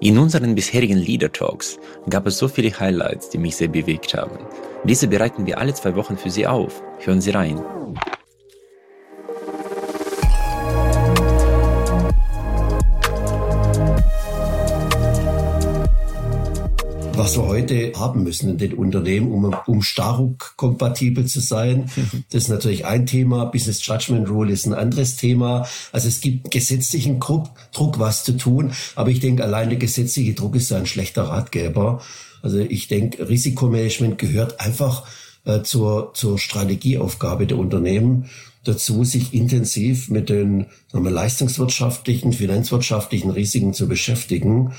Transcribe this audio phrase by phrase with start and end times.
[0.00, 1.76] In unseren bisherigen Leader Talks
[2.08, 4.38] gab es so viele Highlights, die mich sehr bewegt haben.
[4.84, 6.80] Diese bereiten wir alle zwei Wochen für Sie auf.
[7.00, 7.60] Hören Sie rein.
[17.18, 21.90] Was wir heute haben müssen in den Unternehmen, um, um Staruk kompatibel zu sein.
[22.30, 23.46] Das ist natürlich ein Thema.
[23.46, 25.66] Business Judgment Rule ist ein anderes Thema.
[25.92, 28.72] Also es gibt gesetzlichen Druck, Druck was zu tun.
[28.94, 32.02] Aber ich denke, allein der gesetzliche Druck ist ein schlechter Ratgeber.
[32.42, 35.06] Also ich denke, Risikomanagement gehört einfach
[35.44, 38.26] äh, zur, zur Strategieaufgabe der Unternehmen
[38.64, 44.74] dazu, sich intensiv mit den wir, leistungswirtschaftlichen, finanzwirtschaftlichen Risiken zu beschäftigen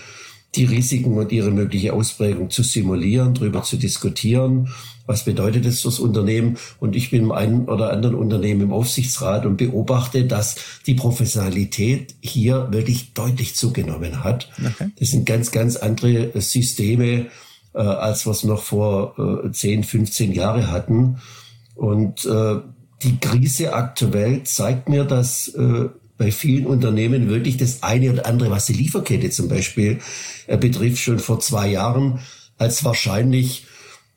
[0.55, 4.69] die Risiken und ihre mögliche Ausprägung zu simulieren, darüber zu diskutieren.
[5.05, 6.57] Was bedeutet das fürs Unternehmen?
[6.79, 12.15] Und ich bin im einen oder anderen Unternehmen im Aufsichtsrat und beobachte, dass die Professionalität
[12.21, 14.49] hier wirklich deutlich zugenommen hat.
[14.59, 14.89] Okay.
[14.99, 17.27] Das sind ganz, ganz andere Systeme,
[17.73, 21.17] äh, als was noch vor äh, 10, 15 Jahre hatten.
[21.75, 22.55] Und äh,
[23.03, 25.89] die Krise aktuell zeigt mir, dass äh,
[26.19, 29.99] bei vielen Unternehmen wirklich das eine oder andere, was die Lieferkette zum Beispiel
[30.45, 32.19] äh, betrifft, schon vor zwei Jahren
[32.57, 33.65] als wahrscheinlich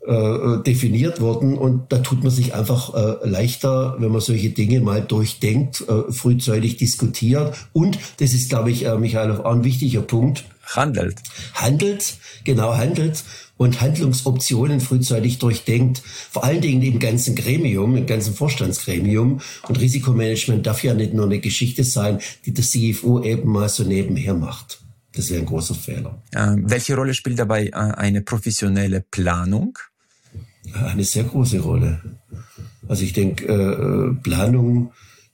[0.07, 1.57] äh, äh, definiert worden.
[1.57, 6.13] Und da tut man sich einfach äh, leichter, wenn man solche Dinge mal durchdenkt, äh,
[6.13, 7.55] frühzeitig diskutiert.
[7.73, 10.45] Und das ist, glaube ich, äh, Michael, auch ein wichtiger Punkt.
[10.77, 11.17] Handelt.
[11.55, 13.25] Handelt, genau handelt
[13.57, 19.41] und Handlungsoptionen frühzeitig durchdenkt, vor allen Dingen im ganzen Gremium, im ganzen Vorstandsgremium.
[19.69, 23.85] Und Risikomanagement darf ja nicht nur eine Geschichte sein, die der CFO eben mal so
[23.85, 24.81] nebenher macht.
[25.15, 26.23] Das wäre ein großer Fehler.
[26.33, 29.79] Äh, welche Rolle spielt dabei äh, eine professionelle Planung?
[30.73, 32.01] Eine sehr große Rolle.
[32.89, 34.93] Also ich denke, äh, Planung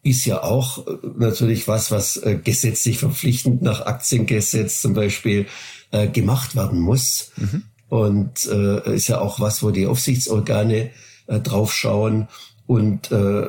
[0.09, 5.47] ist ja auch äh, natürlich was, was äh, gesetzlich verpflichtend nach Aktiengesetz zum Beispiel
[5.91, 7.33] äh, gemacht werden muss.
[7.37, 7.63] Mhm.
[7.89, 10.91] Und äh, ist ja auch was, wo die Aufsichtsorgane
[11.27, 12.29] äh, draufschauen.
[12.67, 13.47] Und äh,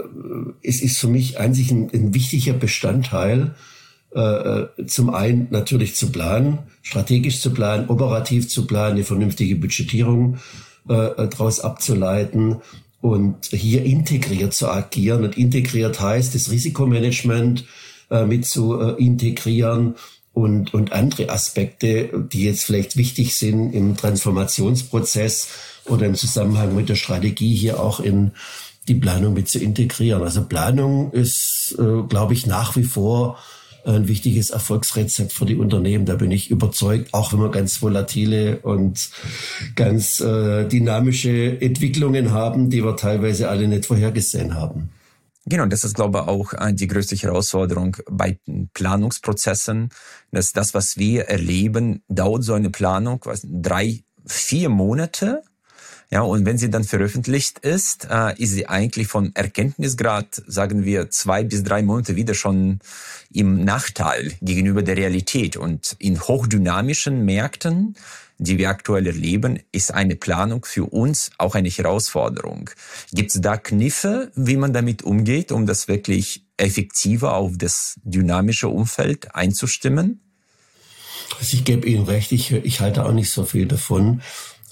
[0.64, 3.56] es ist für mich eigentlich ein, ein wichtiger Bestandteil,
[4.12, 10.38] äh, zum einen natürlich zu planen, strategisch zu planen, operativ zu planen, eine vernünftige Budgetierung
[10.88, 12.62] äh, daraus abzuleiten
[13.02, 15.24] und hier integriert zu agieren.
[15.24, 17.66] Und integriert heißt, das Risikomanagement
[18.10, 19.96] äh, mit zu äh, integrieren
[20.34, 25.50] und, und andere Aspekte, die jetzt vielleicht wichtig sind im Transformationsprozess
[25.86, 28.32] oder im Zusammenhang mit der Strategie hier auch in
[28.88, 30.24] die Planung mit zu integrieren.
[30.24, 33.38] Also Planung ist, äh, glaube ich, nach wie vor
[33.86, 36.06] ein wichtiges Erfolgsrezept für die Unternehmen.
[36.06, 39.10] Da bin ich überzeugt, auch wenn wir ganz volatile und
[39.76, 44.90] ganz äh, dynamische Entwicklungen haben, die wir teilweise alle nicht vorhergesehen haben.
[45.46, 48.38] Genau, das ist, glaube ich, auch äh, die größte Herausforderung bei
[48.74, 49.90] Planungsprozessen.
[50.32, 55.42] Dass das, was wir erleben, dauert so eine Planung, was, drei, vier Monate.
[56.12, 61.12] Ja, und wenn sie dann veröffentlicht ist, äh, ist sie eigentlich von Erkenntnisgrad, sagen wir,
[61.12, 62.80] zwei bis drei Monate wieder schon
[63.32, 65.56] im Nachteil gegenüber der Realität.
[65.56, 67.96] Und in hochdynamischen Märkten
[68.40, 72.70] die wir aktuell erleben, ist eine Planung für uns auch eine Herausforderung.
[73.12, 78.70] Gibt es da Kniffe, wie man damit umgeht, um das wirklich effektiver auf das dynamische
[78.70, 80.22] Umfeld einzustimmen?
[81.38, 84.22] Also ich gebe Ihnen recht, ich, ich halte auch nicht so viel davon.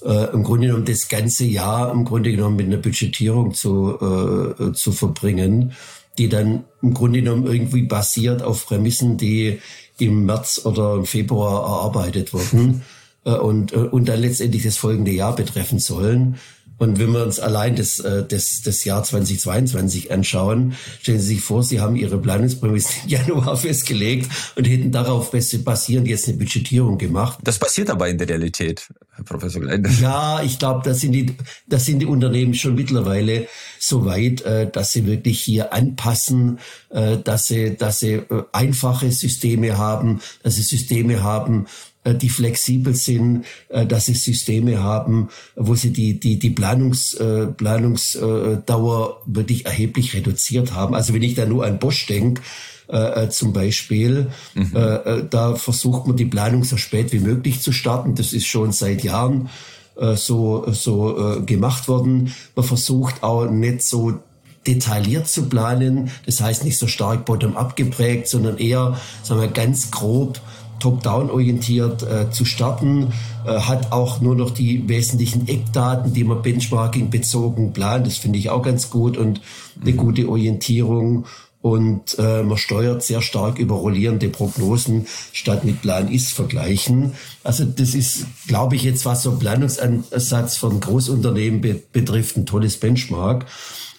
[0.04, 4.72] Äh, im Grunde genommen das ganze Jahr im Grunde genommen mit einer Budgetierung zu, äh,
[4.72, 5.72] zu verbringen,
[6.18, 9.60] die dann im Grunde genommen irgendwie basiert auf Prämissen, die
[9.98, 12.82] im März oder im Februar erarbeitet wurden.
[13.24, 16.36] Äh, und, äh, und dann letztendlich das folgende Jahr betreffen sollen.
[16.78, 21.40] Und wenn wir uns allein das, äh, das, das Jahr 2022 anschauen, stellen Sie sich
[21.40, 26.96] vor, Sie haben Ihre Planungsprämisse im Januar festgelegt und hätten darauf basierend jetzt eine Budgetierung
[26.98, 27.38] gemacht.
[27.42, 29.90] Das passiert aber in der Realität, Herr Professor Gleinde.
[30.00, 31.34] Ja, ich glaube, da sind die,
[31.66, 36.58] da sind die Unternehmen schon mittlerweile so weit, dass sie wirklich hier anpassen,
[36.90, 38.22] dass sie, dass sie
[38.52, 44.82] einfache Systeme haben, dass sie Systeme haben, äh, die flexibel sind, äh, dass sie Systeme
[44.82, 50.94] haben, wo sie die, die, die Planungs, äh, Planungsdauer wirklich erheblich reduziert haben.
[50.94, 52.42] Also wenn ich da nur an Bosch denke,
[52.88, 54.28] äh, zum Beispiel.
[54.54, 54.74] Mhm.
[54.74, 58.14] Äh, da versucht man die Planung so spät wie möglich zu starten.
[58.14, 59.50] Das ist schon seit Jahren
[59.98, 62.32] äh, so, so äh, gemacht worden.
[62.56, 64.20] Man versucht auch nicht so
[64.66, 66.10] detailliert zu planen.
[66.26, 70.40] Das heißt nicht so stark bottom-up geprägt, sondern eher, sagen wir, ganz grob
[70.78, 73.12] top-down orientiert äh, zu starten,
[73.46, 78.06] äh, hat auch nur noch die wesentlichen Eckdaten, die man Benchmarking bezogen plant.
[78.06, 79.40] Das finde ich auch ganz gut und
[79.80, 81.26] eine gute Orientierung.
[81.60, 87.14] und äh, man steuert sehr stark über rollierende Prognosen statt mit Plan ist vergleichen.
[87.42, 92.78] Also das ist, glaube ich, jetzt was so Planungsansatz von Großunternehmen be betrifft, ein tolles
[92.78, 93.46] Benchmark.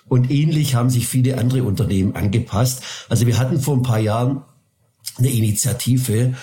[0.08, 2.82] Und ähnlich haben sich viele andere Unternehmen angepasst.
[3.10, 4.42] Also wir hatten vor ein paar Jahren
[5.18, 6.36] eine Initiative,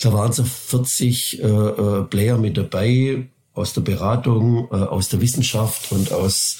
[0.00, 5.20] da waren so 40 äh, äh, Player mit dabei, aus der Beratung, äh, aus der
[5.20, 6.58] Wissenschaft und aus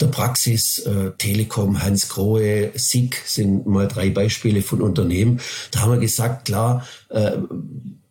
[0.00, 0.78] der Praxis.
[0.78, 5.40] Äh, Telekom, Hans Grohe, SIG sind mal drei Beispiele von Unternehmen.
[5.70, 7.32] Da haben wir gesagt, klar, äh,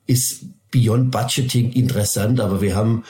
[0.07, 3.03] ist Beyond Budgeting interessant, aber wir haben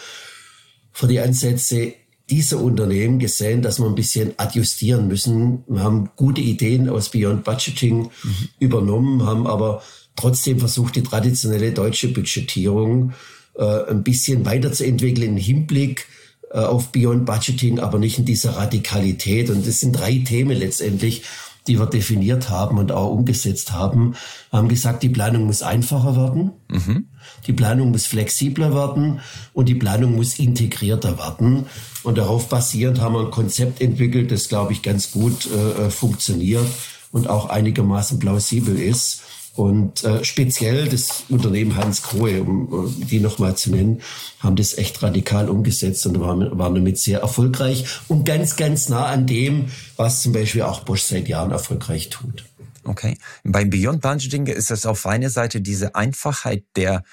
[0.92, 1.94] für die Ansätze
[2.30, 5.63] dieser Unternehmen gesehen, dass wir ein bisschen adjustieren müssen.
[5.68, 8.50] Wir haben gute Ideen aus Beyond Budgeting mhm.
[8.58, 9.84] übernommen, haben aber
[10.16, 13.13] trotzdem versucht, die traditionelle deutsche Budgetierung
[13.56, 16.08] äh, ein bisschen weiterzuentwickeln im Hinblick
[16.52, 19.50] äh, auf Beyond Budgeting, aber nicht in dieser Radikalität.
[19.50, 21.24] Und das sind drei Themen letztendlich,
[21.68, 24.16] die wir definiert haben und auch umgesetzt haben.
[24.50, 27.06] Wir haben gesagt, die Planung muss einfacher werden, mhm.
[27.46, 29.19] die Planung muss flexibler werden
[29.54, 31.68] und die Planung muss integrierter werden.
[32.04, 36.66] Und darauf basierend haben wir ein Konzept entwickelt, das, glaube ich, ganz gut äh, funktioniert
[37.12, 39.22] und auch einigermaßen plausibel ist.
[39.53, 44.01] Und äh, speziell das Unternehmen Hans Krohe, um äh, die nochmal zu nennen,
[44.39, 49.06] haben das echt radikal umgesetzt und waren, waren damit sehr erfolgreich und ganz, ganz nah
[49.06, 49.65] an dem,
[49.98, 52.45] was zum Beispiel auch Bosch seit Jahren erfolgreich tut.
[52.83, 53.18] Okay.
[53.44, 57.03] Beim Beyond Budgeting ist es auf einer Seite diese Einfachheit der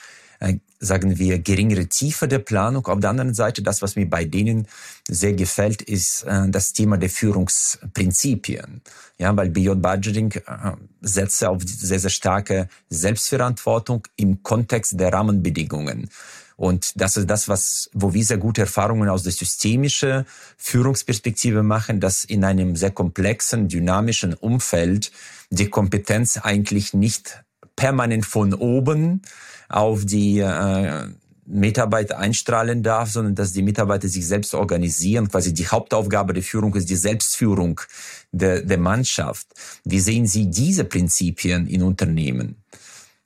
[0.81, 2.87] sagen wir, geringere Tiefe der Planung.
[2.87, 4.67] Auf der anderen Seite, das, was mir bei denen
[5.09, 8.83] sehr gefällt, ist äh, das Thema der Führungsprinzipien.
[9.19, 16.11] Ja, weil Beyond Budgeting äh, setzt auf sehr, sehr starke Selbstverantwortung im Kontext der Rahmenbedingungen.
[16.57, 20.27] Und das ist das, was, wo wir sehr gute Erfahrungen aus der systemischen
[20.57, 25.13] Führungsperspektive machen, dass in einem sehr komplexen, dynamischen Umfeld
[25.51, 27.45] die Kompetenz eigentlich nicht
[27.79, 29.23] permanent von oben
[29.69, 31.09] auf die äh,
[31.47, 35.29] Mitarbeiter einstrahlen darf, sondern dass die Mitarbeiter sich selbst organisieren.
[35.29, 37.81] Quasi die Hauptaufgabe der Führung ist die Selbstführung
[38.33, 39.47] der, der Mannschaft.
[39.85, 42.57] Wie sehen Sie diese Prinzipien in Unternehmen?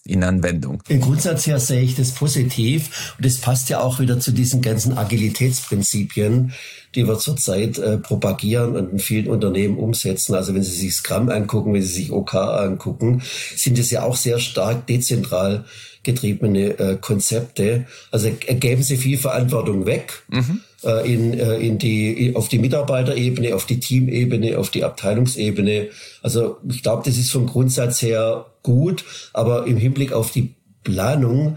[0.05, 0.83] In Anwendung.
[0.89, 4.61] Im Grundsatz her sehe ich das positiv und das passt ja auch wieder zu diesen
[4.61, 6.53] ganzen Agilitätsprinzipien,
[6.95, 10.35] die wir zurzeit äh, propagieren und in vielen Unternehmen umsetzen.
[10.35, 13.23] Also wenn Sie sich Scrum angucken, wenn Sie sich OK angucken,
[13.57, 15.65] sind es ja auch sehr stark dezentral
[16.03, 17.87] getriebene äh, Konzepte.
[18.11, 20.23] Also geben Sie viel Verantwortung weg.
[20.29, 25.89] Mhm äh, in, äh, in die, auf die Mitarbeiterebene, auf die Teamebene, auf die Abteilungsebene.
[26.23, 31.57] Also ich glaube, das ist vom Grundsatz her gut, aber im Hinblick auf die Planung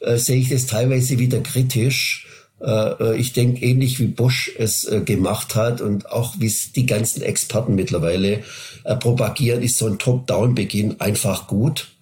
[0.00, 2.26] äh, sehe ich das teilweise wieder kritisch.
[2.60, 6.86] Äh, ich denke, ähnlich wie Bosch es äh, gemacht hat und auch wie es die
[6.86, 8.40] ganzen Experten mittlerweile
[8.84, 11.93] äh, propagieren, ist so ein Top-Down-Beginn einfach gut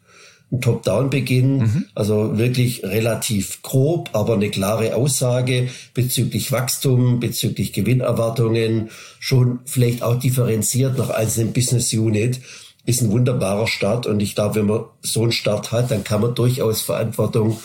[0.53, 1.85] ein Top-Down-Beginn, mhm.
[1.95, 10.19] also wirklich relativ grob, aber eine klare Aussage bezüglich Wachstum, bezüglich Gewinnerwartungen, schon vielleicht auch
[10.19, 12.41] differenziert nach einzelnen Business Unit,
[12.85, 14.07] ist ein wunderbarer Start.
[14.07, 17.59] Und ich glaube, wenn man so einen Start hat, dann kann man durchaus Verantwortung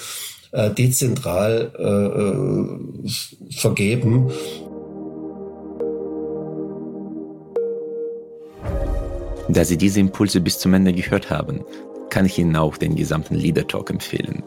[0.52, 3.10] äh, dezentral äh, äh
[3.52, 4.32] vergeben.
[9.50, 11.62] Da Sie diese Impulse bis zum Ende gehört haben,
[12.10, 14.44] kann ich Ihnen auch den gesamten Leader Talk empfehlen.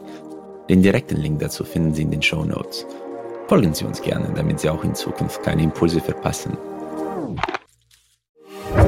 [0.69, 2.85] Den direkten Link dazu finden Sie in den Show Notes.
[3.47, 6.57] Folgen Sie uns gerne, damit Sie auch in Zukunft keine Impulse verpassen.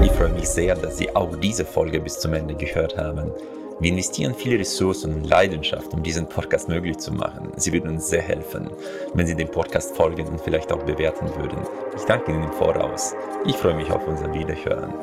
[0.01, 3.31] Ich freue mich sehr, dass Sie auch diese Folge bis zum Ende gehört haben.
[3.79, 7.51] Wir investieren viele Ressourcen und Leidenschaft, um diesen Podcast möglich zu machen.
[7.57, 8.69] Sie würden uns sehr helfen,
[9.13, 11.57] wenn Sie dem Podcast folgen und vielleicht auch bewerten würden.
[11.97, 13.13] Ich danke Ihnen im Voraus.
[13.45, 14.93] Ich freue mich auf unser Wiederhören.